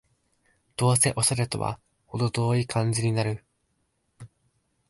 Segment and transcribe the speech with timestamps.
[0.77, 3.45] どうせオシャレとはほど遠い感じになる